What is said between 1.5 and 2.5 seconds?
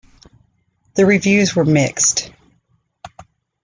were mixed.